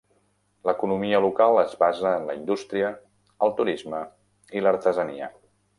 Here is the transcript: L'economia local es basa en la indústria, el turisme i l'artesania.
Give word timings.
L'economia 0.69 1.19
local 1.25 1.59
es 1.65 1.75
basa 1.83 2.15
en 2.21 2.27
la 2.31 2.37
indústria, 2.39 2.91
el 3.49 3.57
turisme 3.61 4.05
i 4.61 4.67
l'artesania. 4.67 5.35